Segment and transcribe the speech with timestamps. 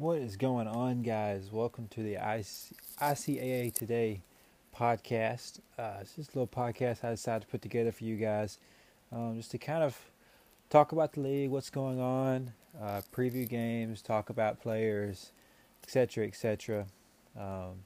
[0.00, 1.50] What is going on, guys?
[1.52, 4.22] Welcome to the ICAA Today
[4.74, 5.60] podcast.
[5.78, 8.58] Uh, it's just a little podcast I decided to put together for you guys
[9.12, 9.94] um, just to kind of
[10.70, 15.32] talk about the league, what's going on, uh, preview games, talk about players,
[15.82, 16.86] etc., etc.
[17.38, 17.84] Um,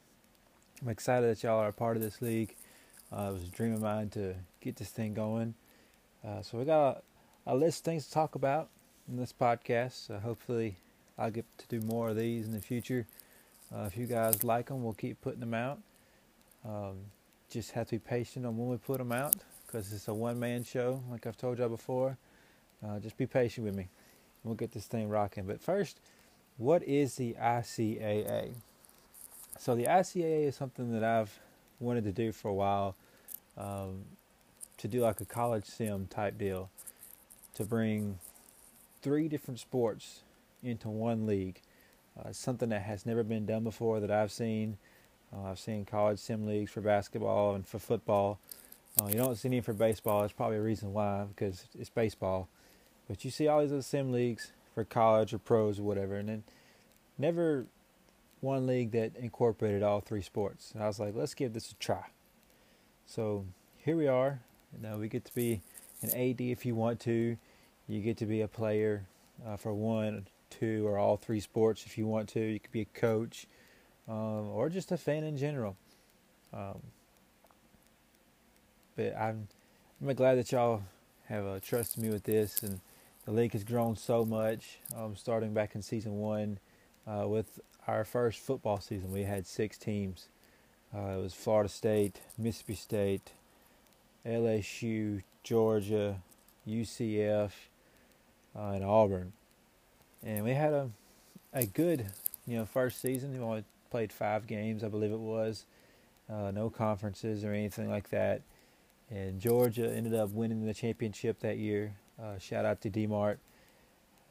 [0.83, 2.55] I'm excited that y'all are a part of this league.
[3.13, 5.55] Uh, it was a dream of mine to get this thing going.
[6.25, 7.03] Uh, so we got
[7.45, 8.69] a, a, list of things to talk about
[9.09, 10.07] in this podcast.
[10.07, 10.77] So hopefully
[11.19, 13.07] I'll get to do more of these in the future.
[13.75, 15.79] Uh, if you guys like them, we'll keep putting them out.
[16.65, 16.97] Um,
[17.51, 19.37] just have to be patient on when we put them out
[19.67, 22.17] because it's a one-man show, like I've told y'all before.
[22.85, 23.89] Uh, just be patient with me.
[24.43, 25.45] We'll get this thing rocking.
[25.45, 26.01] But first,
[26.59, 28.55] what is the ICAA?
[29.59, 31.39] So the ICAA is something that I've
[31.81, 32.97] wanted to do for a while.
[33.57, 34.05] Um,
[34.79, 36.69] to do like a college sim type deal,
[37.55, 38.19] to bring
[39.03, 40.23] three different sports
[40.65, 41.61] into one league.
[42.19, 44.77] Uh, something that has never been done before that I've seen.
[45.33, 48.39] Uh, I've seen college sim leagues for basketball and for football.
[49.01, 50.21] Uh, you don't see any for baseball.
[50.21, 52.49] There's probably a reason why because it's baseball.
[53.09, 56.29] But you see all these other sim leagues for college or pros or whatever, and
[56.29, 56.45] then
[57.19, 57.67] never
[58.41, 60.71] one league that incorporated all three sports.
[60.73, 62.05] And I was like, let's give this a try.
[63.07, 63.47] So
[63.79, 64.41] here we are.
[64.81, 65.63] Now we get to be
[66.03, 67.37] an AD if you want to.
[67.89, 69.07] You get to be a player
[69.47, 70.27] uh, for one
[70.59, 72.41] two or all three sports if you want to.
[72.41, 73.47] You could be a coach
[74.09, 75.77] um, or just a fan in general.
[76.53, 76.81] Um,
[78.97, 79.49] but I'm
[80.01, 80.83] I'm glad that y'all
[81.29, 82.81] have uh, trusted me with this, and
[83.25, 84.79] the league has grown so much.
[84.97, 86.59] Um, starting back in season one,
[87.07, 90.29] uh, with our first football season, we had six teams.
[90.95, 93.33] Uh, it was Florida State, Mississippi State,
[94.25, 96.23] LSU, Georgia,
[96.69, 97.51] UCF,
[98.57, 99.33] uh, and Auburn
[100.25, 100.91] and we had a
[101.53, 102.07] a good
[102.47, 103.33] you know first season.
[103.33, 105.67] We only played five games, I believe it was.
[106.29, 108.41] Uh, no conferences or anything like that.
[109.11, 111.95] And Georgia ended up winning the championship that year.
[112.21, 113.37] Uh, shout out to DMart.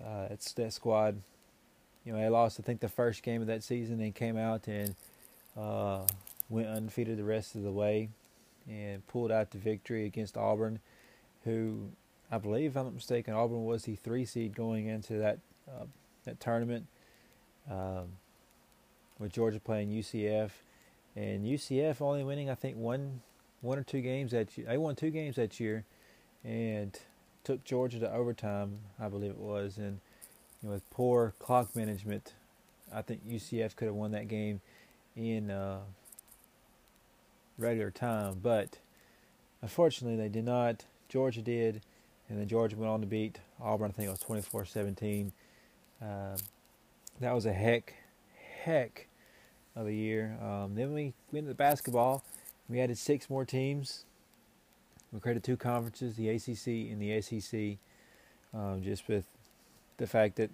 [0.03, 1.21] Uh, it's that squad.
[2.03, 4.67] You know, they lost I think the first game of that season and came out
[4.67, 4.95] and
[5.57, 6.01] uh,
[6.49, 8.09] went undefeated the rest of the way
[8.67, 10.79] and pulled out the victory against Auburn,
[11.43, 11.89] who
[12.31, 15.85] I believe, if I'm not mistaken, Auburn was the three seed going into that uh,
[16.25, 16.87] that tournament
[17.69, 18.13] um,
[19.19, 20.51] with Georgia playing UCF,
[21.15, 23.21] and UCF only winning I think one
[23.61, 24.67] one or two games that year.
[24.67, 25.85] They won two games that year,
[26.43, 26.97] and
[27.43, 29.99] took Georgia to overtime, I believe it was, and
[30.61, 32.33] you know, with poor clock management,
[32.93, 34.61] I think UCF could have won that game
[35.15, 35.79] in uh,
[37.57, 38.79] regular time, but
[39.61, 40.85] unfortunately they did not.
[41.09, 41.81] Georgia did,
[42.29, 43.89] and then Georgia went on to beat Auburn.
[43.89, 45.31] I think it was 24-17
[46.03, 46.35] um,
[47.21, 47.93] that was a heck,
[48.63, 49.07] heck
[49.75, 50.37] of a year.
[50.41, 52.23] Um, then we went to basketball.
[52.67, 54.05] We added six more teams.
[55.11, 57.77] We created two conferences, the ACC and the SEC.
[58.53, 59.25] Um, just with
[59.97, 60.51] the fact that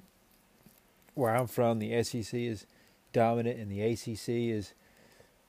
[1.16, 2.66] where I'm from, the SEC is
[3.12, 4.74] dominant and the ACC is,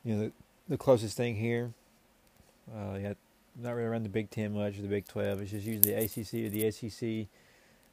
[0.05, 0.32] you know, the,
[0.69, 1.72] the closest thing here.
[2.72, 3.15] Uh, yeah,
[3.61, 5.41] not really around the Big Ten much or the Big Twelve.
[5.41, 7.27] It's just usually the ACC or the SEC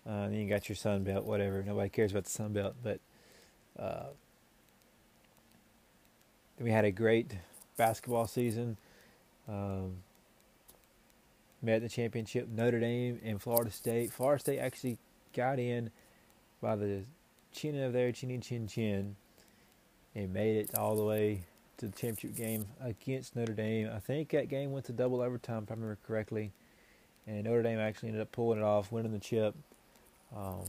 [0.08, 1.64] uh, then you got your Sun Belt, whatever.
[1.64, 3.00] Nobody cares about the Sun Belt, but
[3.78, 4.06] uh,
[6.60, 7.34] we had a great
[7.76, 8.78] basketball season.
[9.48, 9.98] Um,
[11.62, 14.12] met the championship Notre Dame and Florida State.
[14.12, 14.98] Florida State actually
[15.36, 15.92] got in
[16.62, 17.04] by the
[17.52, 19.16] chin of their chinny chin chin
[20.16, 21.44] and made it all the way
[21.78, 23.90] to the championship game against Notre Dame.
[23.94, 26.52] I think that game went to double overtime, if I remember correctly.
[27.26, 29.56] And Notre Dame actually ended up pulling it off, winning the chip.
[30.36, 30.66] Um,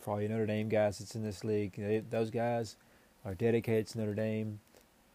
[0.00, 2.76] for all you Notre Dame guys that's in this league, they, those guys
[3.24, 4.60] are dedicated to Notre Dame.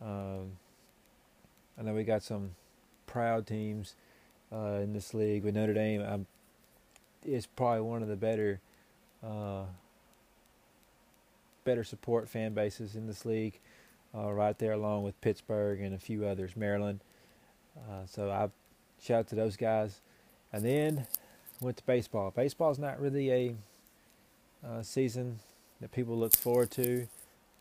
[0.01, 0.53] Um,
[1.77, 2.51] I know we got some
[3.05, 3.95] proud teams
[4.51, 6.25] uh, in this league with Notre Dame.
[7.23, 8.61] Is probably one of the better,
[9.23, 9.63] uh,
[11.65, 13.59] better support fan bases in this league,
[14.15, 17.01] uh, right there along with Pittsburgh and a few others, Maryland.
[17.77, 18.49] Uh, so I
[19.01, 19.99] shout out to those guys,
[20.51, 21.07] and then
[21.61, 22.31] went to baseball.
[22.31, 23.55] Baseball is not really a
[24.65, 25.39] uh, season
[25.81, 27.07] that people look forward to.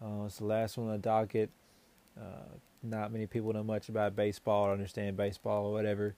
[0.02, 1.50] Uh, it's the last one on the docket.
[2.18, 6.14] Uh, not many people know much about baseball or understand baseball or whatever.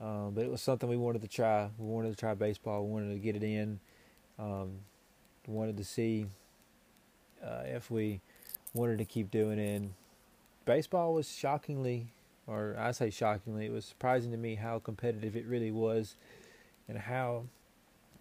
[0.00, 1.68] Um, but it was something we wanted to try.
[1.78, 2.86] We wanted to try baseball.
[2.86, 3.80] We wanted to get it in.
[4.38, 4.78] Um,
[5.46, 6.26] wanted to see
[7.44, 8.20] uh, if we
[8.72, 9.76] wanted to keep doing it.
[9.76, 9.94] And
[10.64, 12.08] baseball was shockingly,
[12.46, 16.16] or I say shockingly, it was surprising to me how competitive it really was
[16.90, 17.44] and how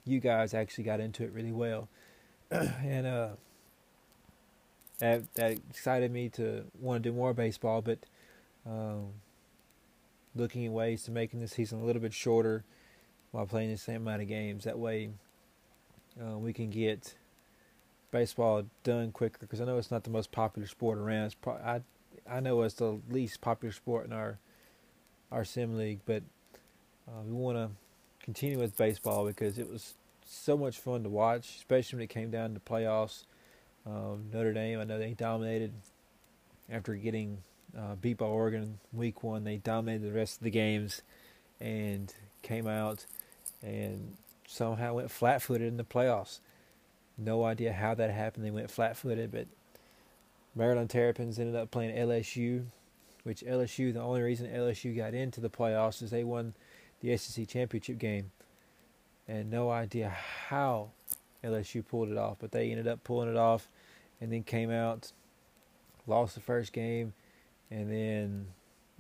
[0.06, 1.90] you guys actually got into it really well.
[2.52, 3.30] and uh,
[5.00, 7.82] that that excited me to want to do more baseball.
[7.82, 8.00] But
[8.66, 9.08] um,
[10.36, 12.64] looking at ways to making the season a little bit shorter
[13.32, 14.64] while playing the same amount of games.
[14.64, 15.10] That way,
[16.22, 17.16] uh, we can get
[18.12, 19.38] baseball done quicker.
[19.40, 21.26] Because I know it's not the most popular sport around.
[21.26, 21.82] It's pro- I
[22.30, 24.38] I know it's the least popular sport in our
[25.32, 26.24] our sim league, but
[27.08, 27.70] uh, we want to
[28.22, 29.96] continue with baseball because it was
[30.26, 33.24] so much fun to watch, especially when it came down to playoffs.
[33.86, 35.74] Um, Notre Dame, I know they dominated
[36.72, 37.40] after getting
[37.78, 39.44] uh, beat by Oregon week one.
[39.44, 41.02] They dominated the rest of the games
[41.60, 43.06] and came out
[43.62, 44.16] and
[44.48, 46.40] somehow went flat footed in the playoffs.
[47.18, 48.46] No idea how that happened.
[48.46, 49.48] They went flat footed, but
[50.56, 52.66] Maryland Terrapins ended up playing LSU,
[53.24, 56.54] which LSU, the only reason LSU got into the playoffs is they won
[57.02, 58.32] the SEC championship game.
[59.28, 60.10] And no idea
[60.48, 60.90] how
[61.44, 63.70] LSU pulled it off, but they ended up pulling it off
[64.20, 65.12] and then came out,
[66.08, 67.14] lost the first game,
[67.72, 68.48] and then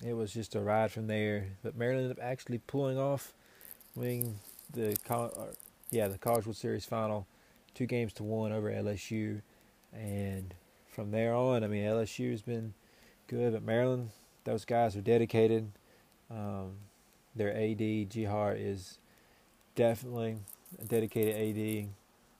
[0.06, 1.48] it was just a ride from there.
[1.64, 3.34] But Maryland ended up actually pulling off,
[3.96, 4.40] winning
[4.72, 4.98] the
[5.92, 7.28] yeah the College World Series final,
[7.74, 9.42] two games to one over LSU,
[9.94, 10.54] and
[10.88, 12.74] from there on, I mean LSU has been
[13.28, 14.10] good, but Maryland,
[14.44, 15.72] those guys are dedicated.
[16.32, 16.74] Um,
[17.40, 19.00] their AD Hart is
[19.76, 20.38] definitely
[20.80, 21.88] a dedicated AD.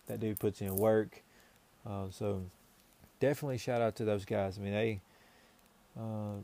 [0.08, 1.24] That dude puts in work.
[1.86, 2.44] Um, so
[3.22, 4.58] definitely shout out to those guys.
[4.58, 5.02] I mean they
[5.98, 6.42] uh,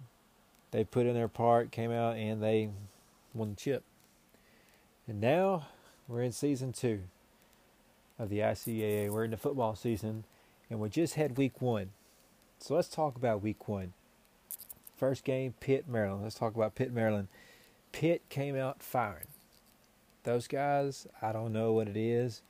[0.72, 2.70] they put in their part, came out, and they
[3.34, 3.84] won the chip.
[5.06, 5.68] And now
[6.08, 7.02] we're in season two
[8.18, 9.10] of the ICAA.
[9.10, 10.24] We're in the football season,
[10.70, 11.90] and we just had week one.
[12.60, 13.92] So let's talk about week one.
[14.96, 16.24] First game, Pitt, Maryland.
[16.24, 17.28] Let's talk about Pitt, Maryland.
[17.96, 19.28] Pitt came out firing.
[20.24, 22.42] Those guys, I don't know what it is.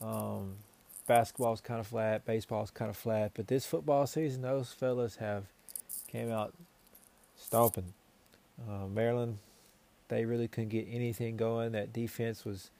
[0.00, 0.54] Um,
[1.08, 5.46] basketball's kind of flat, baseball's kind of flat, but this football season, those fellas have
[6.06, 6.54] came out
[7.36, 7.92] stomping.
[8.70, 9.38] Uh, Maryland,
[10.06, 11.72] they really couldn't get anything going.
[11.72, 12.70] That defense was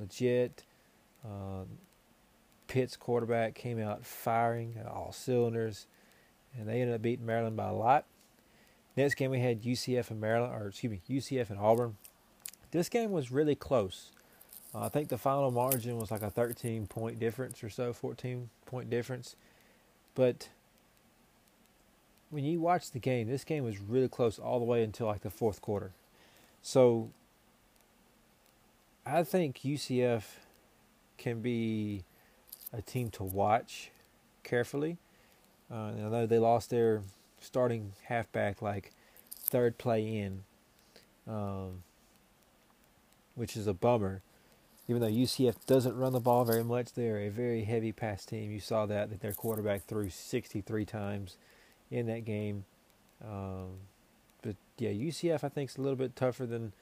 [0.00, 0.64] legit.
[1.24, 1.62] Uh,
[2.66, 5.86] Pitt's quarterback came out firing at all cylinders,
[6.58, 8.04] and they ended up beating Maryland by a lot.
[8.96, 11.96] Next game we had UCF and Maryland, or excuse me, UCF and Auburn.
[12.70, 14.10] This game was really close.
[14.74, 18.50] Uh, I think the final margin was like a 13 point difference or so, 14
[18.66, 19.36] point difference.
[20.14, 20.48] But
[22.30, 25.20] when you watch the game, this game was really close all the way until like
[25.20, 25.92] the fourth quarter.
[26.62, 27.10] So
[29.04, 30.24] I think UCF
[31.18, 32.04] can be
[32.72, 33.90] a team to watch
[34.44, 34.98] carefully.
[35.70, 37.02] Uh, I know they lost their
[37.42, 38.92] starting halfback like
[39.34, 40.44] third play in,
[41.26, 41.82] um,
[43.34, 44.22] which is a bummer.
[44.88, 48.50] Even though UCF doesn't run the ball very much, they're a very heavy pass team.
[48.50, 51.36] You saw that that their quarterback threw 63 times
[51.90, 52.64] in that game.
[53.24, 53.78] Um,
[54.42, 56.72] but yeah, UCF I think is a little bit tougher than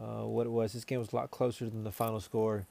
[0.00, 0.72] uh, what it was.
[0.72, 2.66] This game was a lot closer than the final score.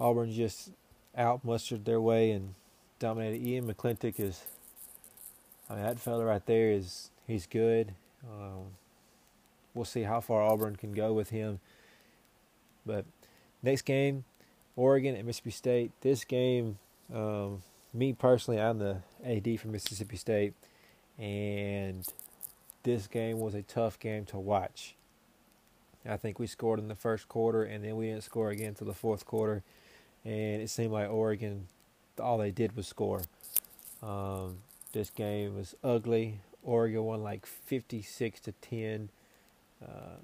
[0.00, 0.70] Auburn just
[1.16, 2.54] out mustered their way and
[2.98, 3.44] dominated.
[3.44, 4.44] Ian McClintock is,
[5.72, 7.94] I mean, that fella right there is he's good.
[8.24, 8.66] Um,
[9.74, 11.60] we'll see how far Auburn can go with him.
[12.84, 13.06] But
[13.62, 14.24] next game,
[14.76, 15.92] Oregon and Mississippi State.
[16.02, 16.78] This game,
[17.12, 17.62] um,
[17.94, 20.54] me personally, I'm the AD for Mississippi State
[21.18, 22.06] and
[22.82, 24.94] this game was a tough game to watch.
[26.08, 28.88] I think we scored in the first quarter, and then we didn't score again until
[28.88, 29.62] the fourth quarter,
[30.24, 31.68] and it seemed like Oregon,
[32.20, 33.22] all they did was score.
[34.02, 34.58] Um,
[34.92, 36.40] this game was ugly.
[36.62, 39.08] Oregon won like 56 to 10.
[39.82, 40.20] Uh,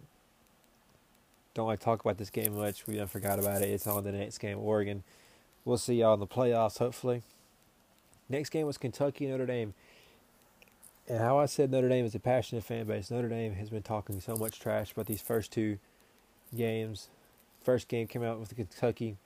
[1.55, 2.87] don't like talk about this game much.
[2.87, 3.69] We done forgot about it.
[3.69, 5.03] It's on the next game, Oregon.
[5.65, 7.23] We'll see y'all in the playoffs, hopefully.
[8.29, 9.75] Next game was Kentucky Notre Dame.
[11.09, 13.11] And how I said Notre Dame is a passionate fan base.
[13.11, 15.79] Notre Dame has been talking so much trash about these first two
[16.55, 17.09] games.
[17.65, 19.17] First game came out with Kentucky.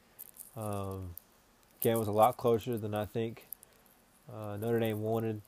[0.56, 1.16] Um,
[1.80, 3.46] game was a lot closer than I think
[4.30, 5.40] uh, Notre Dame wanted.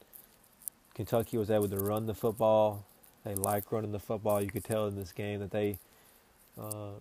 [0.95, 2.85] Kentucky was able to run the football.
[3.25, 4.41] They like running the football.
[4.41, 5.79] You could tell in this game that they
[6.61, 6.93] uh,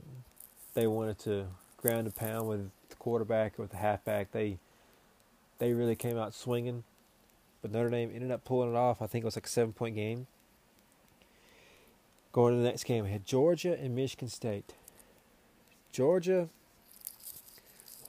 [0.73, 4.31] they wanted to ground and pound with the quarterback or with the halfback.
[4.31, 4.57] They
[5.59, 6.83] they really came out swinging.
[7.61, 9.01] But Notre Dame ended up pulling it off.
[9.01, 10.27] I think it was like a seven point game.
[12.31, 14.73] Going to the next game, we had Georgia and Michigan State.
[15.91, 16.49] Georgia,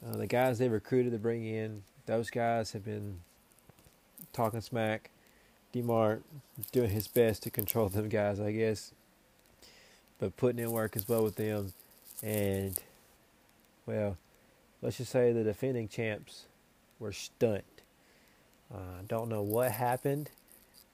[0.04, 3.20] uh, the guys they recruited to bring in, those guys have been
[4.34, 5.10] talking smack.
[5.74, 6.20] DeMart
[6.72, 8.92] doing his best to control them guys, I guess.
[10.18, 11.72] But putting in work as well with them.
[12.22, 12.78] And,
[13.86, 14.16] well,
[14.82, 16.44] let's just say the defending champs
[16.98, 17.62] were stunned.
[18.72, 20.30] I uh, don't know what happened.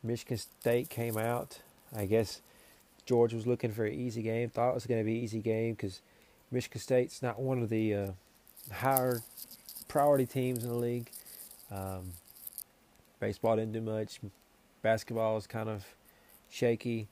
[0.03, 1.61] Michigan State came out.
[1.95, 2.41] I guess
[3.07, 4.49] Georgia was looking for an easy game.
[4.49, 6.01] Thought it was going to be an easy game because
[6.51, 8.11] Michigan State's not one of the uh,
[8.73, 9.21] higher
[9.89, 11.11] priority teams in the league.
[11.71, 12.13] Um,
[13.21, 14.19] baseball didn't do much.
[14.83, 15.85] Basketball was kind of
[16.49, 17.09] shaky.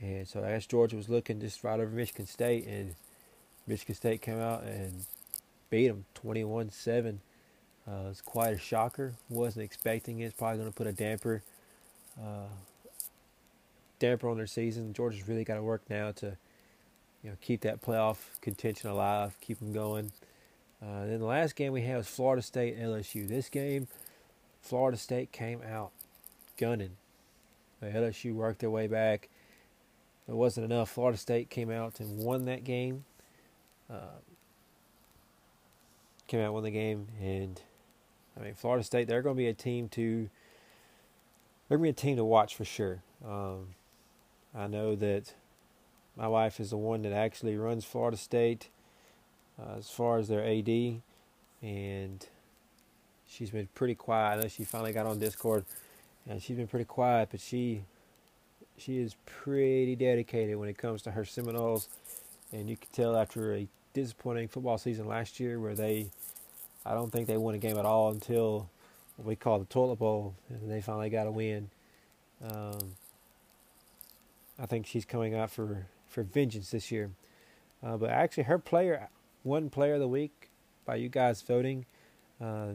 [0.00, 2.94] And so I guess Georgia was looking just right over Michigan State, and
[3.66, 5.06] Michigan State came out and
[5.70, 7.20] beat them 21 7.
[7.88, 9.14] Uh, it was quite a shocker.
[9.30, 10.26] Wasn't expecting it.
[10.26, 11.42] It's probably going to put a damper
[12.20, 12.48] uh,
[13.98, 14.92] damper on their season.
[14.92, 16.36] Georgia's really got to work now to
[17.22, 20.12] you know keep that playoff contention alive, keep them going.
[20.82, 23.26] Uh, then the last game we had was Florida State LSU.
[23.26, 23.88] This game,
[24.66, 25.92] Florida State came out
[26.56, 26.96] gunning.
[27.80, 29.28] The LSU worked their way back.
[30.28, 30.90] It wasn't enough.
[30.90, 33.04] Florida State came out and won that game.
[33.88, 34.18] Uh,
[36.26, 37.60] came out won the game, and
[38.36, 39.06] I mean Florida State.
[39.06, 40.28] They're going to be a team to.
[41.68, 43.02] They're going to be a team to watch for sure.
[43.24, 43.68] Um,
[44.52, 45.34] I know that
[46.16, 48.68] my wife is the one that actually runs Florida State
[49.60, 51.02] uh, as far as their AD,
[51.62, 52.26] and
[53.28, 54.38] she's been pretty quiet.
[54.38, 55.64] I know she finally got on Discord,
[56.28, 57.82] and she's been pretty quiet, but she
[58.78, 61.88] she is pretty dedicated when it comes to her Seminoles,
[62.52, 66.08] and you can tell after a disappointing football season last year where they,
[66.84, 68.68] I don't think they won a game at all until
[69.16, 71.70] what we call the toilet bowl, and they finally got a win.
[72.44, 72.96] Um,
[74.58, 77.10] I think she's coming out for for vengeance this year.
[77.82, 79.08] Uh, but actually, her player
[79.42, 80.50] one player of the week
[80.84, 81.86] by you guys voting.
[82.40, 82.72] Uh,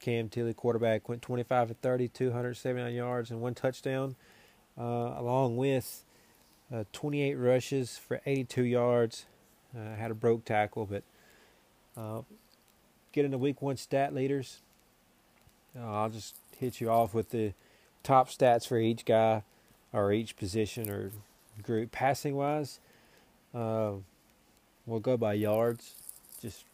[0.00, 4.16] Cam Tilly, quarterback, went 25 to 30, 279 yards, and one touchdown,
[4.78, 6.04] uh, along with
[6.74, 9.26] uh, 28 rushes for 82 yards.
[9.76, 11.04] Uh, had a broke tackle, but
[11.96, 12.22] uh,
[13.12, 14.58] getting the week one stat leaders.
[15.78, 17.52] Uh, I'll just hit you off with the
[18.02, 19.42] top stats for each guy
[19.92, 21.12] or each position or
[21.62, 21.92] group.
[21.92, 22.80] Passing wise,
[23.54, 23.92] uh,
[24.90, 25.94] We'll go by yards,
[26.42, 26.64] just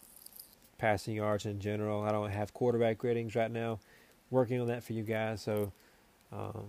[0.78, 2.02] passing yards in general.
[2.02, 3.78] I don't have quarterback ratings right now.
[4.30, 5.42] Working on that for you guys.
[5.42, 5.72] So,
[6.32, 6.66] um,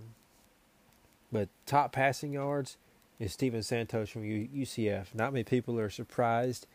[1.32, 2.76] but top passing yards
[3.18, 5.14] is Steven Santos from UCF.
[5.14, 6.66] Not many people are surprised.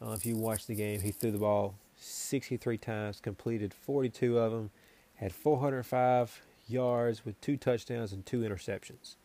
[0.00, 4.52] Uh, if you watch the game, he threw the ball 63 times, completed 42 of
[4.52, 4.70] them,
[5.14, 9.16] had 405 yards with two touchdowns and two interceptions.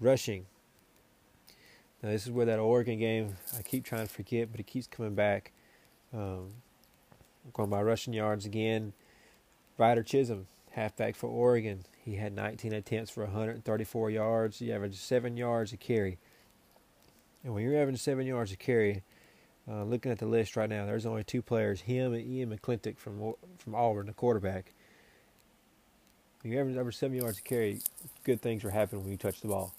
[0.00, 0.46] Rushing,
[2.02, 4.86] now, this is where that Oregon game I keep trying to forget, but it keeps
[4.86, 5.52] coming back.
[6.16, 6.48] Um,
[7.52, 8.92] going by rushing yards again.
[9.78, 14.58] Ryder Chisholm, halfback for Oregon, he had 19 attempts for 134 yards.
[14.58, 16.18] He averaged seven yards a carry.
[17.44, 19.02] And when you're averaging seven yards a carry,
[19.68, 22.96] uh, looking at the list right now, there's only two players: him and Ian McClintock
[22.96, 24.72] from from Auburn, the quarterback.
[26.42, 27.80] When you average over seven yards a carry,
[28.24, 29.74] good things are happening when you touch the ball.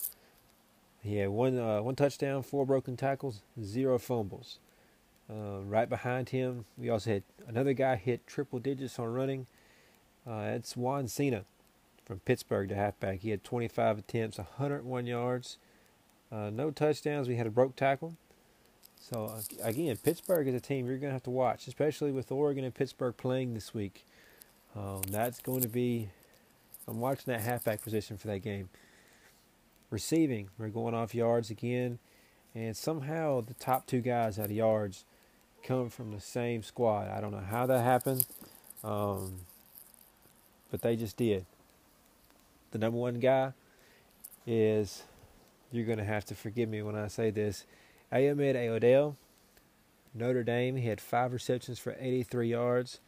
[1.01, 4.60] He had one uh, one touchdown, four broken tackles, zero fumbles.
[5.29, 9.46] Uh, right behind him, we also had another guy hit triple digits on running.
[10.25, 11.43] Uh, that's Juan Cena
[12.05, 13.19] from Pittsburgh, the halfback.
[13.19, 15.57] He had 25 attempts, 101 yards,
[16.31, 17.27] uh, no touchdowns.
[17.27, 18.15] We had a broke tackle.
[19.00, 22.31] So uh, again, Pittsburgh is a team you're going to have to watch, especially with
[22.31, 24.05] Oregon and Pittsburgh playing this week.
[24.75, 26.10] Um, that's going to be.
[26.88, 28.69] I'm watching that halfback position for that game.
[29.89, 32.00] Receiving, we're going off yards again,
[32.53, 35.05] and somehow the top two guys out of yards
[35.68, 37.10] come from the same squad.
[37.10, 38.26] I don't know how that happened,
[38.84, 39.42] um,
[40.72, 41.46] but they just did.
[42.72, 43.52] The number one guy
[44.46, 45.04] is,
[45.72, 47.66] you're going to have to forgive me when I say this,
[48.12, 49.16] Ayomed Aodell,
[50.14, 50.78] Notre Dame.
[50.78, 53.02] He had five receptions for 83 yards,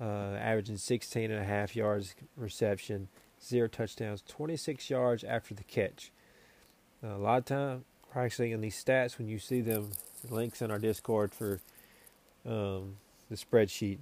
[0.00, 3.08] uh, averaging 16 and a half yards reception
[3.44, 6.12] zero touchdowns, 26 yards after the catch.
[7.02, 7.84] Uh, a lot of time,
[8.14, 9.90] actually, in these stats, when you see them,
[10.30, 11.58] links in our Discord for
[12.46, 12.96] um,
[13.30, 13.98] the spreadsheet,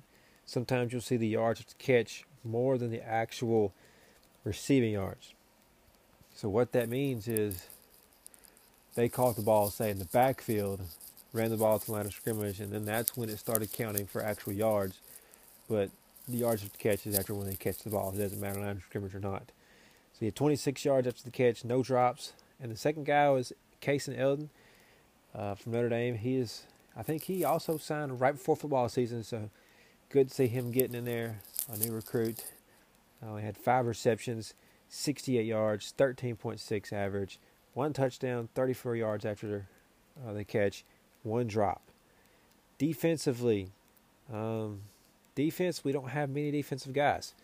[0.47, 3.73] sometimes you'll see the yards to catch more than the actual
[4.44, 5.35] receiving yards.
[6.35, 7.66] So what that means is
[8.94, 10.80] they caught the ball, say, in the backfield,
[11.32, 14.06] ran the ball to the line of scrimmage, and then that's when it started counting
[14.06, 15.00] for actual yards.
[15.68, 15.90] But
[16.26, 18.12] the yards of the catch is after when they catch the ball.
[18.14, 19.52] It doesn't matter line of scrimmage or not.
[20.12, 22.32] So he had 26 yards after the catch, no drops.
[22.61, 24.50] And the second guy was Cason Eldon
[25.35, 26.16] uh, from Notre Dame.
[26.16, 26.64] He is,
[26.97, 29.50] I think he also signed right before football season, so
[30.09, 31.40] good to see him getting in there.
[31.73, 32.44] A new recruit.
[33.23, 34.54] Uh, he had five receptions,
[34.88, 37.38] 68 yards, 13.6 average,
[37.75, 39.68] one touchdown, 34 yards after
[40.26, 40.85] uh, the catch,
[41.23, 41.82] one drop.
[42.78, 43.68] Defensively,
[44.32, 44.80] um,
[45.35, 47.35] Defense, we don't have many defensive guys.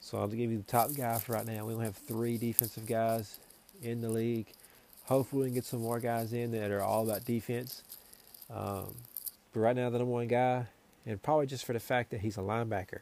[0.00, 1.64] So I'll give you the top guy for right now.
[1.64, 3.40] We only have three defensive guys
[3.82, 4.46] in the league.
[5.06, 7.82] Hopefully, we can get some more guys in that are all about defense.
[8.54, 8.94] Um,
[9.52, 10.66] but right now, the number one guy,
[11.06, 13.00] and probably just for the fact that he's a linebacker.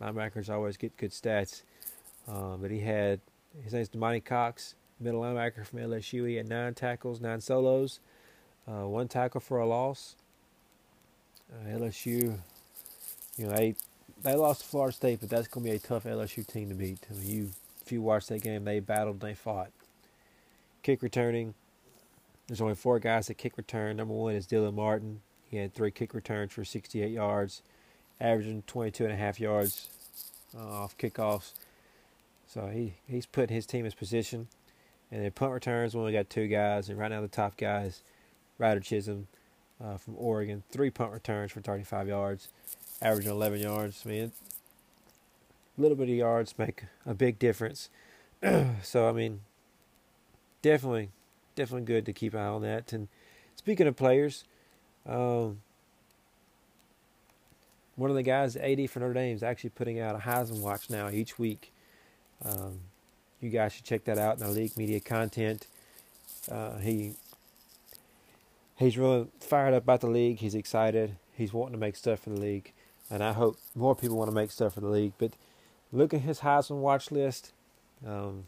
[0.00, 1.62] Linebackers always get good stats.
[2.26, 3.20] Um, but he had,
[3.62, 6.26] his name's Demonte Cox, middle linebacker from LSU.
[6.28, 8.00] He had nine tackles, nine solos,
[8.66, 10.16] uh, one tackle for a loss.
[11.52, 12.38] Uh, LSU,
[13.36, 13.74] you know, they
[14.22, 16.74] they lost to Florida State, but that's going to be a tough LSU team to
[16.74, 16.98] beat.
[17.10, 17.50] I mean, you
[17.84, 19.70] if you watch that game, they battled, they fought.
[20.82, 21.54] Kick returning,
[22.46, 23.96] there's only four guys that kick return.
[23.96, 25.20] Number one is Dylan Martin.
[25.48, 27.62] He had three kick returns for 68 yards,
[28.20, 29.88] averaging 22 and a half yards
[30.56, 31.52] uh, off kickoffs.
[32.46, 34.48] So he he's putting his team in position.
[35.10, 38.02] And then punt returns, we only got two guys, and right now the top guys,
[38.58, 39.28] Ryder Chisholm
[39.82, 42.48] uh, from Oregon, three punt returns for 35 yards
[43.00, 44.02] averaging 11 yards.
[44.04, 44.32] I mean,
[45.76, 47.90] a little bit of yards make a big difference.
[48.82, 49.40] so I mean,
[50.62, 51.10] definitely,
[51.54, 52.92] definitely good to keep an eye on that.
[52.92, 53.08] And
[53.56, 54.44] speaking of players,
[55.06, 55.60] um,
[57.96, 60.90] one of the guys, AD for Notre Dame, is actually putting out a Heisman watch
[60.90, 61.72] now each week.
[62.44, 62.80] Um,
[63.40, 65.66] you guys should check that out in our league media content.
[66.50, 67.14] Uh, he
[68.76, 70.38] he's really fired up about the league.
[70.38, 71.16] He's excited.
[71.36, 72.72] He's wanting to make stuff for the league
[73.10, 75.12] and I hope more people want to make stuff for the league.
[75.18, 75.32] But
[75.92, 77.52] look at his Heisman watch list.
[78.06, 78.44] Um,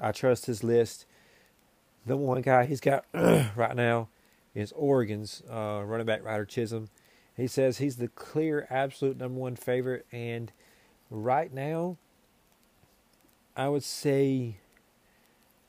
[0.00, 1.06] I trust his list.
[2.04, 4.08] The one guy he's got right now
[4.54, 6.88] is Oregon's uh, running back Ryder Chisholm.
[7.36, 10.50] He says he's the clear, absolute number one favorite, and
[11.10, 11.98] right now,
[13.56, 14.56] I would say,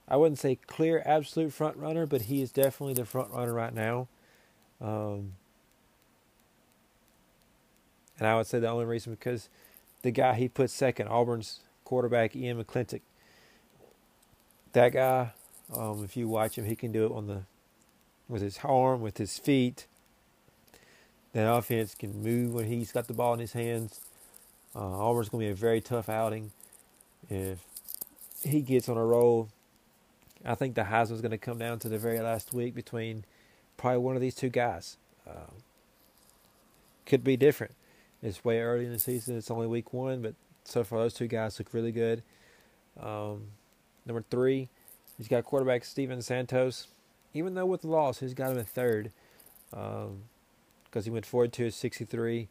[0.08, 3.74] I wouldn't say clear, absolute front runner, but he is definitely the front runner right
[3.74, 4.08] now.
[4.80, 5.34] Um,
[8.18, 9.50] and I would say the only reason because
[10.02, 13.02] the guy he put second, Auburn's quarterback Ian McClintock,
[14.78, 15.32] that guy,
[15.76, 17.42] um, if you watch him, he can do it on the
[18.30, 19.88] with his arm, with his feet.
[21.34, 24.02] That offense can move when he's got the ball in his hands.
[24.76, 26.52] Uh, Auburn's going to be a very tough outing.
[27.30, 27.60] If
[28.44, 29.50] he gets on a roll,
[30.46, 33.26] I think the Heisman's going to come down to the very last week between
[33.78, 34.98] probably one of these two guys.
[35.28, 35.52] Uh,
[37.06, 37.74] could be different.
[38.22, 39.38] It's way early in the season.
[39.38, 40.36] It's only week one, but
[40.66, 42.22] so far those two guys look really good.
[43.02, 43.48] Um,
[44.08, 44.70] number three,
[45.18, 46.88] he's got quarterback Steven Santos.
[47.34, 49.12] Even though with the loss, he's got him in third
[49.70, 52.48] because um, he went forward to his 63.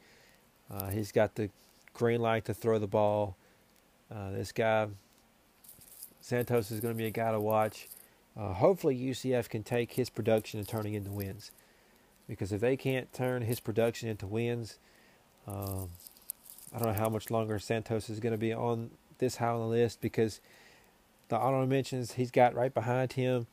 [0.71, 1.51] Uh, he's got the
[1.95, 3.37] green light to throw the ball.
[4.15, 4.87] Uh, this guy,
[6.21, 7.89] Santos, is going to be a guy to watch.
[8.37, 11.51] Uh, hopefully, UCF can take his production and turn it into wins.
[12.29, 14.79] Because if they can't turn his production into wins,
[15.47, 15.91] um,
[16.75, 19.61] I don't know how much longer Santos is going to be on this high on
[19.61, 20.41] the list because
[21.29, 23.47] the honorable mentions he's got right behind him.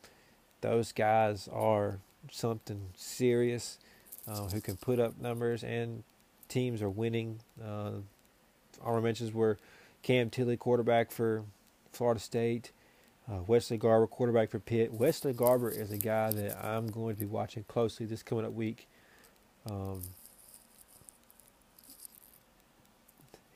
[0.60, 1.98] Those guys are
[2.30, 3.78] something serious
[4.26, 6.04] uh, who can put up numbers and
[6.48, 7.40] teams are winning.
[7.62, 7.92] Uh,
[8.80, 9.58] honorable mentions were
[10.02, 11.44] Cam Tilly, quarterback for
[11.92, 12.72] Florida State.
[13.30, 14.92] Uh, Wesley Garber, quarterback for Pitt.
[14.92, 18.52] Wesley Garber is a guy that I'm going to be watching closely this coming up
[18.52, 18.86] week.
[19.68, 20.02] Um,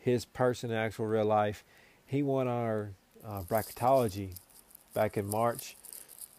[0.01, 1.65] his person in actual real life.
[2.07, 2.93] He won our
[3.27, 4.37] uh, bracketology
[4.95, 5.77] back in March,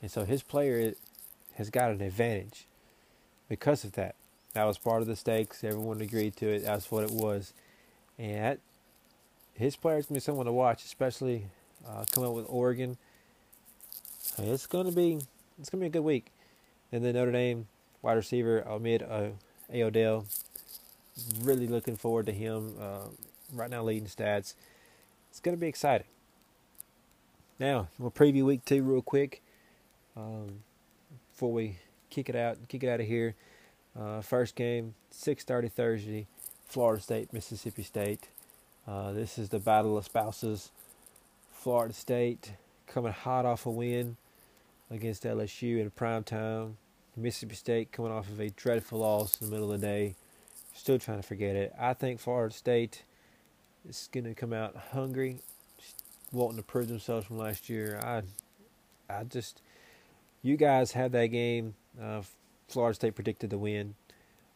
[0.02, 0.94] and so his player
[1.56, 2.66] has got an advantage
[3.48, 4.16] because of that.
[4.54, 5.64] That was part of the stakes.
[5.64, 6.64] Everyone agreed to it.
[6.64, 7.54] That's what it was,
[8.18, 8.60] and that,
[9.54, 11.46] his players gonna be someone to watch, especially
[11.88, 12.98] uh, coming up with Oregon.
[14.38, 15.20] It's gonna be
[15.60, 16.32] it's gonna be a good week.
[16.92, 17.68] And then Notre Dame
[18.02, 19.30] wide receiver Ahmid uh,
[19.74, 20.26] Ayodele.
[21.44, 22.74] Really looking forward to him.
[22.80, 23.10] Uh,
[23.54, 24.54] right now leading stats.
[25.30, 26.08] It's going to be exciting.
[27.60, 29.42] Now we'll preview week two real quick
[30.16, 30.62] um,
[31.32, 31.78] before we
[32.10, 32.58] kick it out.
[32.70, 33.36] Kick it out of here.
[34.00, 36.28] Uh, first game, 6:30 Thursday,
[36.66, 38.30] Florida State, Mississippi State.
[38.88, 40.72] Uh, this is the battle of spouses.
[41.52, 42.54] Florida State
[42.88, 44.16] coming hot off a win
[44.90, 46.78] against LSU in prime time.
[47.18, 50.16] Mississippi State coming off of a dreadful loss in the middle of the day.
[50.74, 51.74] Still trying to forget it.
[51.78, 53.04] I think Florida State
[53.88, 55.40] is going to come out hungry,
[56.32, 58.00] wanting to prove themselves from last year.
[58.04, 58.24] I,
[59.12, 59.62] I just,
[60.42, 61.76] you guys had that game.
[62.02, 62.22] Uh,
[62.68, 63.96] Florida State predicted the win.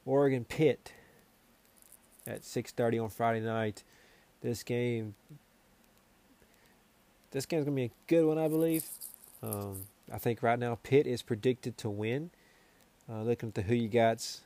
[0.06, 0.94] Oregon Pitt
[2.28, 3.84] at 6:30 on Friday night.
[4.42, 5.16] This game,
[7.32, 8.86] this game's gonna be a good one, I believe.
[9.42, 12.30] Um, I think right now Pitt is predicted to win.
[13.10, 14.40] Uh, looking at the who you got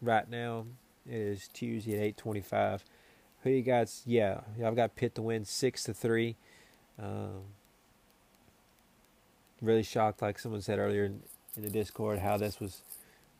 [0.00, 0.66] right now,
[1.08, 2.84] is Tuesday at 8:25.
[3.42, 3.90] who you got?
[4.04, 6.36] Yeah, I've got Pitt to win six to three.
[7.00, 7.44] Um,
[9.60, 11.22] really shocked, like someone said earlier in,
[11.56, 12.82] in, the Discord, how this was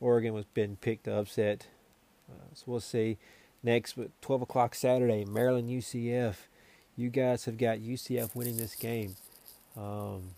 [0.00, 1.66] Oregon was been picked to upset.
[2.30, 3.18] Uh, so we'll see.
[3.62, 6.34] Next, twelve o'clock Saturday, Maryland UCF.
[6.96, 9.16] You guys have got UCF winning this game.
[9.76, 10.30] Um,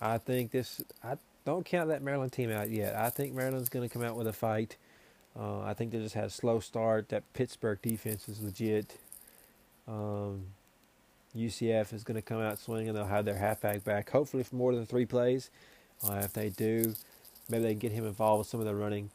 [0.00, 0.80] I think this.
[1.02, 2.96] I don't count that Maryland team out yet.
[2.96, 4.76] I think Maryland's going to come out with a fight.
[5.38, 7.08] Uh, I think they just had a slow start.
[7.08, 8.98] That Pittsburgh defense is legit.
[9.86, 10.46] Um,
[11.36, 12.94] UCF is going to come out swinging.
[12.94, 15.50] They'll have their halfback back, hopefully for more than three plays.
[16.06, 16.94] Uh, if they do,
[17.48, 19.10] maybe they can get him involved with some of the running.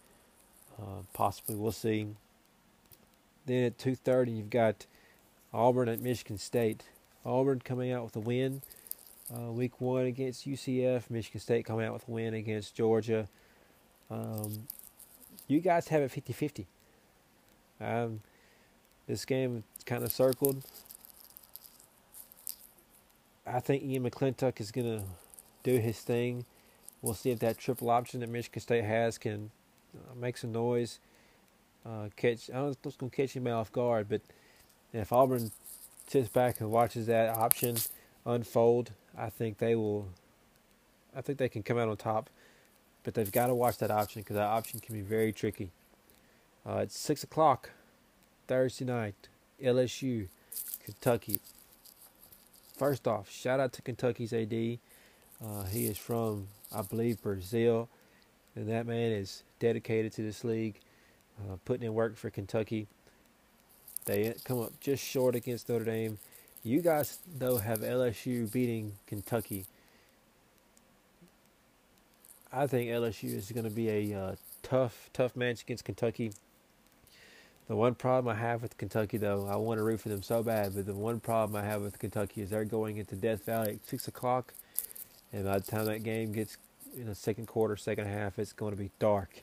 [0.82, 2.08] Uh, possibly, we'll see.
[3.46, 4.86] Then at 2:30, you've got
[5.54, 6.84] Auburn at Michigan State.
[7.26, 8.62] Auburn coming out with a win.
[9.34, 11.10] Uh, week one against UCF.
[11.10, 13.28] Michigan State coming out with a win against Georgia.
[14.10, 14.68] Um,
[15.48, 16.68] you guys have it 50 50.
[17.82, 18.22] Um,
[19.08, 20.64] this game kind of circled.
[23.52, 25.06] I think Ian McClintock is going to
[25.64, 26.46] do his thing.
[27.02, 29.52] We'll see if that triple option that Michigan State has can
[29.96, 31.00] uh, make some noise.
[31.86, 34.22] Uh, catch, I don't know if it's going to catch him off guard, but
[34.94, 35.52] if Auburn
[36.08, 37.78] sits back and watches that option
[38.26, 40.10] unfold, I think they will.
[41.16, 42.30] I think they can come out on top
[43.04, 45.72] but they've got to watch that option because that option can be very tricky.
[46.64, 47.72] Uh, it's six o'clock
[48.48, 49.30] Thursday night.
[49.64, 50.28] LSU,
[50.84, 51.40] Kentucky.
[52.80, 54.54] First off, shout out to Kentucky's AD.
[54.54, 57.90] Uh, he is from, I believe, Brazil,
[58.56, 60.80] and that man is dedicated to this league,
[61.40, 62.88] uh, putting in work for Kentucky.
[64.06, 66.20] They come up just short against Notre Dame.
[66.64, 69.66] You guys, though, have LSU beating Kentucky.
[72.54, 76.32] I think LSU is going to be a uh, tough, tough match against Kentucky.
[77.70, 80.42] The one problem I have with Kentucky, though, I want to root for them so
[80.42, 83.74] bad, but the one problem I have with Kentucky is they're going into Death Valley
[83.74, 84.56] at six o'clock,
[85.32, 86.58] and by the time that game gets
[86.98, 89.42] in the second quarter, second half, it's going to be dark.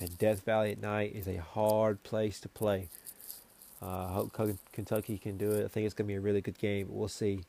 [0.00, 2.88] And Death Valley at night is a hard place to play.
[3.82, 4.32] Uh, I hope
[4.72, 5.66] Kentucky can do it.
[5.66, 6.86] I think it's going to be a really good game.
[6.88, 7.40] We'll see.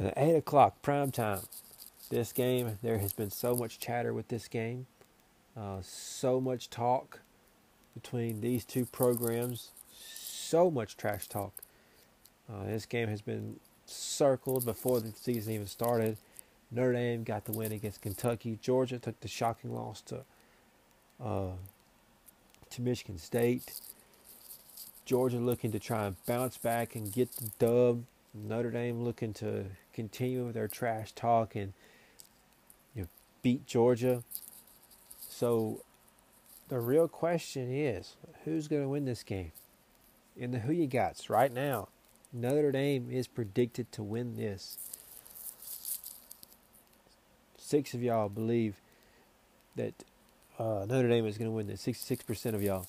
[0.00, 1.40] at 8 o'clock, prime time
[2.08, 2.78] this game.
[2.82, 4.86] There has been so much chatter with this game,
[5.54, 7.20] uh, so much talk
[7.94, 11.52] between these two programs, so much trash talk.
[12.50, 16.16] Uh, this game has been circled before the season even started.
[16.70, 18.58] Notre Dame got the win against Kentucky.
[18.60, 20.20] Georgia took the shocking loss to
[21.22, 21.52] uh,
[22.70, 23.80] to Michigan State.
[25.04, 28.04] Georgia looking to try and bounce back and get the dub.
[28.34, 31.72] Notre Dame looking to continue with their trash talk and
[33.44, 34.24] beat Georgia.
[35.28, 35.82] So
[36.68, 39.52] the real question is who's going to win this game?
[40.36, 41.88] In the who you gots right now,
[42.32, 44.78] Notre Dame is predicted to win this.
[47.56, 48.76] Six of y'all believe
[49.76, 49.94] that
[50.58, 51.82] uh, Notre Dame is going to win this.
[51.86, 52.86] 66% of y'all.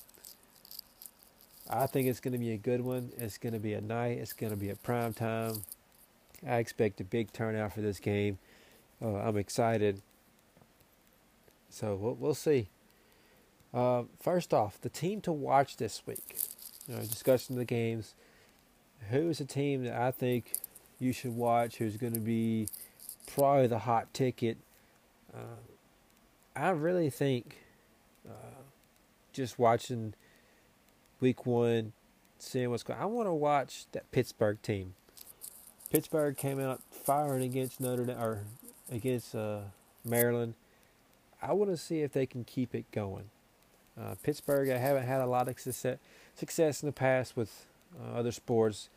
[1.68, 3.12] I think it's going to be a good one.
[3.16, 4.18] It's going to be a night.
[4.18, 5.62] It's going to be a prime time.
[6.46, 8.38] I expect a big turnout for this game.
[9.02, 10.02] Uh, I'm excited.
[11.70, 12.68] So we'll, we'll see.
[13.76, 16.38] Uh, first off, the team to watch this week.
[16.88, 18.14] You know, discussing the games.
[19.10, 20.52] Who is a team that I think
[20.98, 21.76] you should watch?
[21.76, 22.68] Who's going to be
[23.26, 24.56] probably the hot ticket?
[25.34, 25.60] Uh,
[26.56, 27.58] I really think
[28.26, 28.62] uh,
[29.34, 30.14] just watching
[31.20, 31.92] week one,
[32.38, 32.98] seeing what's going.
[32.98, 34.94] I want to watch that Pittsburgh team.
[35.90, 38.44] Pittsburgh came out firing against Notre Dame or
[38.90, 39.58] against uh,
[40.02, 40.54] Maryland.
[41.42, 43.28] I want to see if they can keep it going.
[44.00, 45.98] Uh, Pittsburgh, I haven't had a lot of success,
[46.34, 47.66] success in the past with
[47.98, 48.88] uh, other sports,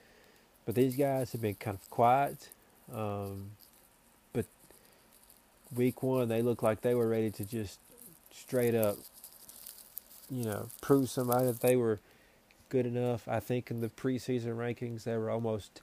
[0.65, 2.49] but these guys have been kind of quiet.
[2.93, 3.51] Um,
[4.33, 4.45] but
[5.75, 7.79] week one, they looked like they were ready to just
[8.33, 8.97] straight up,
[10.29, 11.99] you know, prove somebody that they were
[12.69, 13.27] good enough.
[13.27, 15.81] I think in the preseason rankings, they were almost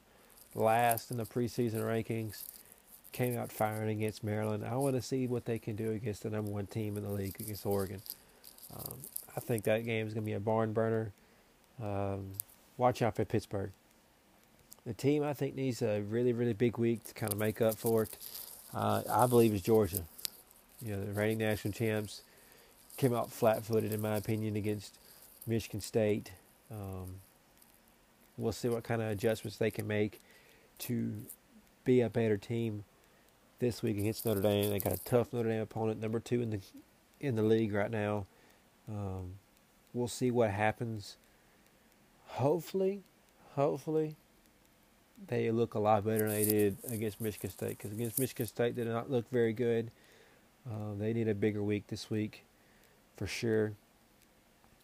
[0.55, 2.45] last in the preseason rankings
[3.13, 4.65] came out firing against Maryland.
[4.65, 7.11] I want to see what they can do against the number one team in the
[7.11, 8.03] league against Oregon.
[8.75, 8.95] Um,
[9.37, 11.13] I think that game is going to be a barn burner.
[11.83, 12.33] Um,
[12.77, 13.71] watch out for Pittsburgh.
[14.87, 17.75] The team I think needs a really, really big week to kind of make up
[17.75, 18.17] for it.
[18.75, 20.05] Uh, I believe is Georgia.
[20.81, 22.23] You know, the reigning national champs
[22.97, 24.99] came out flat-footed, in my opinion, against
[25.47, 26.33] Michigan State.
[26.71, 27.17] Um,
[28.37, 30.21] we'll see what kind of adjustments they can make
[30.79, 31.13] to
[31.85, 32.85] be a better team
[33.59, 34.71] this week against Notre Dame.
[34.71, 36.61] They got a tough Notre Dame opponent, number two in the
[37.21, 38.27] in the league right now.
[38.89, 39.35] Um,
[39.93, 41.17] we'll see what happens.
[42.27, 43.03] hopefully,
[43.55, 44.17] hopefully,
[45.29, 47.79] they look a lot better than they did against Michigan State.
[47.79, 49.91] Because against Michigan State, they did not look very good.
[50.69, 52.45] Uh, they need a bigger week this week,
[53.17, 53.73] for sure.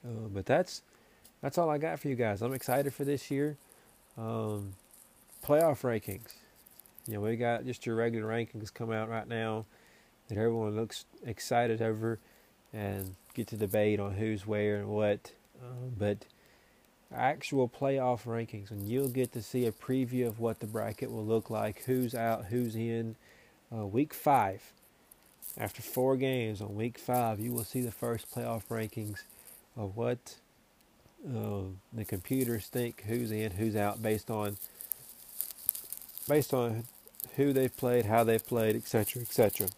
[0.05, 0.83] Uh, but that's
[1.43, 2.41] that's all I got for you guys.
[2.43, 3.57] I'm excited for this year.
[4.17, 4.75] Um,
[5.45, 6.33] playoff rankings.
[7.07, 9.67] You know, we got just your regular rankings come out right now
[10.29, 12.19] that everyone looks excited over
[12.73, 15.33] and get to debate on who's where and what.
[15.63, 16.27] Uh, but
[17.15, 21.25] actual playoff rankings, and you'll get to see a preview of what the bracket will
[21.25, 23.17] look like, who's out, who's in.
[23.75, 24.73] Uh, week five,
[25.59, 29.23] after four games on week five, you will see the first playoff rankings
[29.77, 30.37] of what
[31.27, 34.57] uh, the computers think who's in, who's out, based on
[36.29, 36.85] based on
[37.37, 39.69] who they've played, how they've played, etc., etc.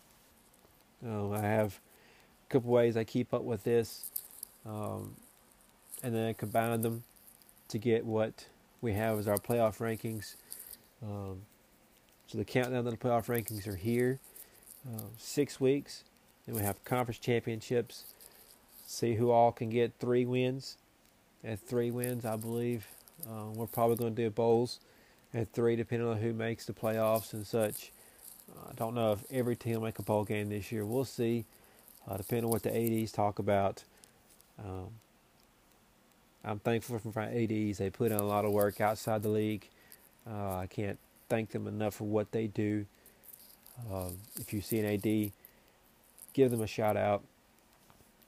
[1.05, 1.81] Um, I have
[2.49, 4.11] a couple ways I keep up with this,
[4.67, 5.17] um,
[6.03, 7.03] and then I combine them
[7.69, 8.47] to get what
[8.81, 10.37] we have as our playoff rankings.
[11.03, 11.43] Um,
[12.27, 14.19] so the countdown to the playoff rankings are here.
[14.87, 16.05] Uh, six weeks.
[16.47, 18.05] Then we have conference championships.
[18.87, 20.77] See who all can get three wins.
[21.43, 22.87] At three wins, I believe
[23.27, 24.81] uh, we're probably going to do bowls
[25.33, 27.93] at three, depending on who makes the playoffs and such.
[28.69, 30.85] I don't know if every team will make a bowl game this year.
[30.85, 31.45] We'll see,
[32.09, 33.85] uh, depending on what the ADs talk about.
[34.59, 34.89] Um,
[36.45, 37.79] I'm thankful for my ADs.
[37.79, 39.69] They put in a lot of work outside the league.
[40.29, 42.87] Uh, I can't thank them enough for what they do.
[43.91, 45.33] Uh, if you see an AD,
[46.33, 47.25] give them a shout out.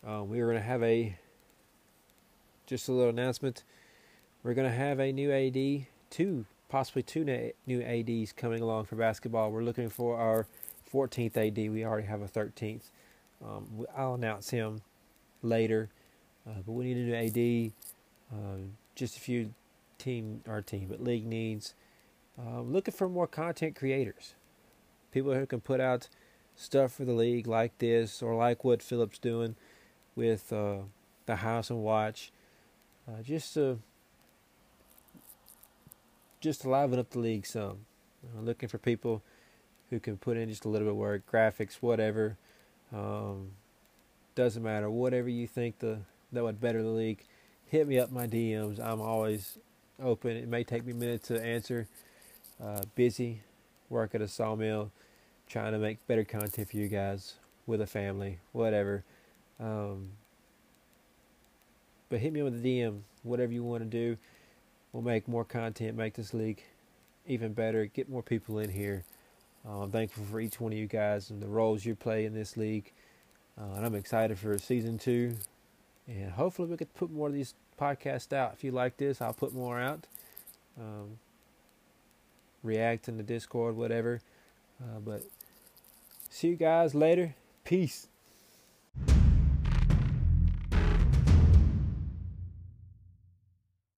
[0.06, 1.16] Uh, we are going to have a
[2.66, 3.62] just a little announcement.
[4.42, 7.24] We're going to have a new AD, two possibly two
[7.66, 9.50] new ADs coming along for basketball.
[9.50, 10.46] We're looking for our
[10.92, 11.56] 14th AD.
[11.72, 12.90] We already have a 13th.
[13.44, 14.82] Um, I'll announce him
[15.42, 15.90] later,
[16.46, 17.72] uh, but we need a new AD.
[18.32, 19.54] Um, just a few
[19.98, 21.74] team, our team, but league needs.
[22.38, 24.34] Um, looking for more content creators,
[25.10, 26.08] people who can put out
[26.54, 29.56] stuff for the league like this, or like what Philip's doing
[30.14, 30.78] with uh,
[31.26, 32.32] the Heisman Watch,
[33.08, 33.78] uh, just to
[36.40, 37.86] just to liven up the league some.
[38.24, 39.22] Uh, looking for people
[39.90, 42.36] who can put in just a little bit of work, graphics, whatever.
[42.94, 43.50] Um,
[44.34, 45.98] doesn't matter, whatever you think the
[46.32, 47.22] that would better the league
[47.66, 48.80] hit me up my DMs.
[48.80, 49.58] I'm always
[50.02, 50.36] open.
[50.36, 51.88] It may take me a minute to answer.
[52.62, 53.42] Uh, busy,
[53.90, 54.90] work at a sawmill,
[55.48, 57.34] trying to make better content for you guys
[57.66, 59.04] with a family, whatever.
[59.60, 60.10] Um,
[62.08, 64.16] but hit me with a DM, whatever you want to do.
[64.92, 66.62] We'll make more content, make this league
[67.26, 69.04] even better, get more people in here.
[69.66, 72.34] Uh, I'm thankful for each one of you guys and the roles you play in
[72.34, 72.92] this league.
[73.58, 75.36] Uh, and I'm excited for season two
[76.08, 78.52] and hopefully we could put more of these podcasts out.
[78.54, 80.06] If you like this, I'll put more out.
[80.78, 81.18] Um,
[82.62, 84.20] react in the Discord, whatever.
[84.80, 85.22] Uh, but
[86.30, 87.34] see you guys later.
[87.64, 88.08] Peace.